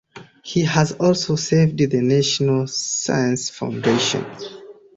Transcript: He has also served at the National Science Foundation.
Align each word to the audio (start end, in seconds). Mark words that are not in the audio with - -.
He 0.43 0.61
has 0.61 0.93
also 0.93 1.35
served 1.35 1.79
at 1.79 1.91
the 1.91 2.01
National 2.01 2.65
Science 2.65 3.51
Foundation. 3.51 4.25